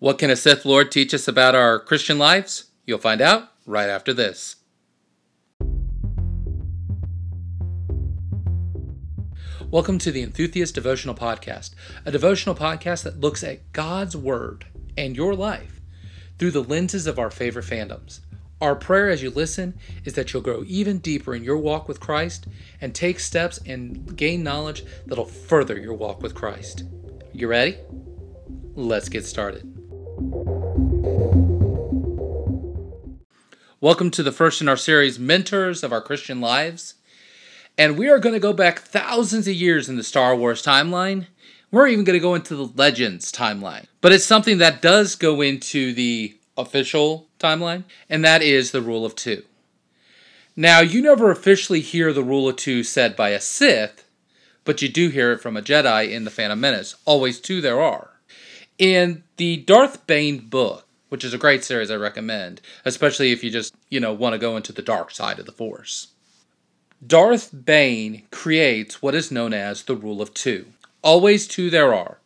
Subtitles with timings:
[0.00, 2.66] What can a Sith Lord teach us about our Christian lives?
[2.86, 4.54] You'll find out right after this.
[9.72, 11.74] Welcome to the Enthusiast Devotional Podcast,
[12.04, 14.66] a devotional podcast that looks at God's Word
[14.96, 15.80] and your life
[16.38, 18.20] through the lenses of our favorite fandoms.
[18.60, 21.98] Our prayer as you listen is that you'll grow even deeper in your walk with
[21.98, 22.46] Christ
[22.80, 26.84] and take steps and gain knowledge that'll further your walk with Christ.
[27.32, 27.78] You ready?
[28.76, 29.77] Let's get started.
[33.80, 36.94] Welcome to the first in our series, Mentors of Our Christian Lives.
[37.76, 41.28] And we are going to go back thousands of years in the Star Wars timeline.
[41.70, 43.86] We're even going to go into the Legends timeline.
[44.00, 49.06] But it's something that does go into the official timeline, and that is the rule
[49.06, 49.44] of two.
[50.56, 54.04] Now, you never officially hear the rule of two said by a Sith,
[54.64, 56.96] but you do hear it from a Jedi in The Phantom Menace.
[57.04, 58.17] Always two there are.
[58.78, 63.50] In the Darth Bane book, which is a great series I recommend, especially if you
[63.50, 66.08] just, you know, want to go into the dark side of the Force.
[67.04, 70.66] Darth Bane creates what is known as the rule of two.
[71.02, 72.18] Always two there are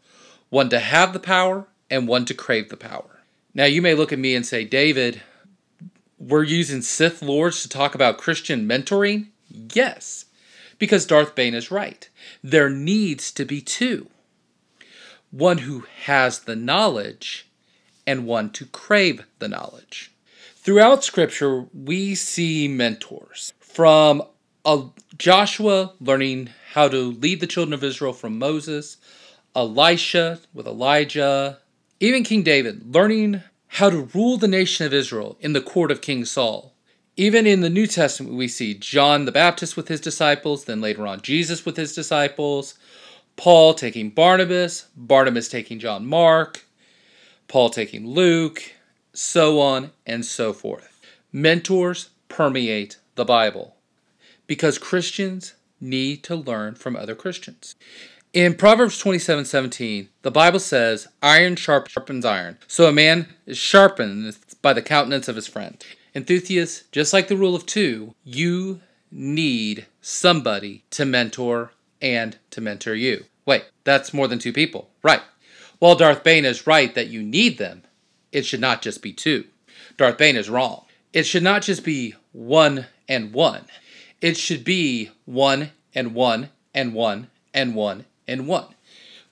[0.50, 3.20] one to have the power and one to crave the power.
[3.54, 5.22] Now, you may look at me and say, David,
[6.18, 9.28] we're using Sith Lords to talk about Christian mentoring?
[9.48, 10.26] Yes,
[10.78, 12.10] because Darth Bane is right.
[12.42, 14.08] There needs to be two
[15.32, 17.48] one who has the knowledge
[18.06, 20.12] and one to crave the knowledge.
[20.56, 24.22] Throughout Scripture, we see mentors from
[24.64, 24.84] uh,
[25.18, 28.98] Joshua learning how to lead the children of Israel from Moses,
[29.56, 31.58] Elisha with Elijah,
[31.98, 36.00] even King David learning how to rule the nation of Israel in the court of
[36.02, 36.74] King Saul.
[37.16, 41.06] Even in the New Testament, we see John the Baptist with his disciples, then later
[41.06, 42.74] on Jesus with his disciples,
[43.36, 46.64] Paul taking Barnabas, Barnabas taking John Mark,
[47.48, 48.74] Paul taking Luke,
[49.12, 51.00] so on and so forth.
[51.32, 53.76] Mentors permeate the Bible
[54.46, 57.74] because Christians need to learn from other Christians.
[58.32, 62.56] In Proverbs 27 17, the Bible says, Iron sharpens iron.
[62.66, 65.84] So a man is sharpened by the countenance of his friend.
[66.14, 68.80] Enthusiasts, just like the rule of two, you
[69.10, 73.24] need somebody to mentor and to mentor you.
[73.46, 74.90] Wait, that's more than two people.
[75.02, 75.22] Right.
[75.78, 77.82] While Darth Bane is right that you need them,
[78.30, 79.44] it should not just be two.
[79.96, 80.84] Darth Bane is wrong.
[81.12, 83.64] It should not just be one and one.
[84.20, 88.66] It should be one and one and one and one and one.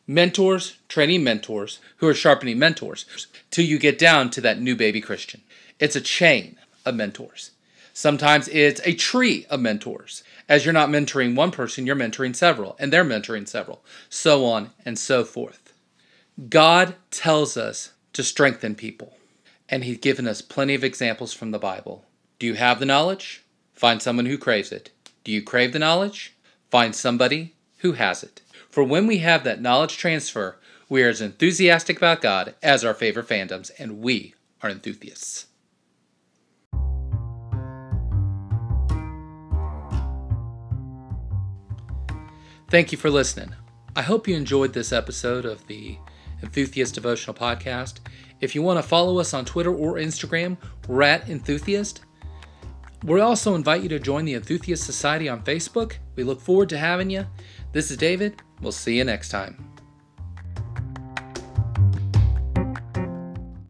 [0.07, 3.07] Mentors training mentors who are sharpening mentors
[3.51, 5.43] till you get down to that new baby Christian.
[5.79, 7.53] It's a chain of mentors.
[8.01, 10.25] Sometimes it's a tree of mentors.
[10.49, 14.71] As you're not mentoring one person, you're mentoring several, and they're mentoring several, so on
[14.87, 15.75] and so forth.
[16.49, 19.19] God tells us to strengthen people,
[19.69, 22.07] and He's given us plenty of examples from the Bible.
[22.39, 23.45] Do you have the knowledge?
[23.75, 24.89] Find someone who craves it.
[25.23, 26.35] Do you crave the knowledge?
[26.71, 28.41] Find somebody who has it.
[28.71, 30.57] For when we have that knowledge transfer,
[30.89, 35.49] we are as enthusiastic about God as our favorite fandoms, and we are enthusiasts.
[42.71, 43.53] Thank you for listening.
[43.97, 45.99] I hope you enjoyed this episode of the
[46.41, 47.99] Enthusiast Devotional Podcast.
[48.41, 52.03] If you want to follow us on Twitter or Instagram, we're at Enthusiast.
[53.03, 55.95] We also invite you to join the Enthusiast Society on Facebook.
[56.15, 57.27] We look forward to having you.
[57.73, 58.41] This is David.
[58.61, 59.70] We'll see you next time.